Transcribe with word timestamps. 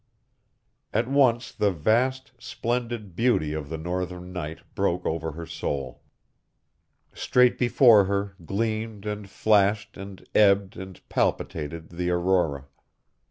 At 0.95 1.07
once 1.07 1.51
the 1.51 1.69
vast, 1.71 2.31
splendid 2.39 3.15
beauty 3.15 3.53
of 3.53 3.69
the 3.69 3.77
Northern 3.77 4.33
night 4.33 4.61
broke 4.73 5.05
over 5.05 5.33
her 5.33 5.45
soul. 5.45 6.01
Straight 7.13 7.59
before 7.59 8.05
her 8.05 8.33
gleamed 8.43 9.05
and 9.05 9.29
flashed 9.29 9.97
and 9.97 10.27
ebbed 10.33 10.75
and 10.75 11.07
palpitated 11.07 11.89
the 11.89 12.09
aurora. 12.09 12.65